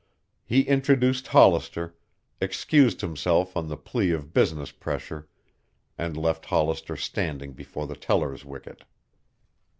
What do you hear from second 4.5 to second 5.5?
pressure,